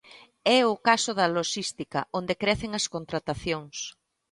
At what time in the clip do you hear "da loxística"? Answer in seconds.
1.19-1.99